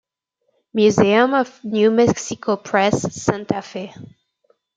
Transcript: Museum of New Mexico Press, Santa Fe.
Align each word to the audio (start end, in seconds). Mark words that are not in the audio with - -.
Museum 0.73 1.35
of 1.35 1.63
New 1.63 1.91
Mexico 1.91 2.55
Press, 2.57 3.03
Santa 3.21 3.61
Fe. 3.61 3.93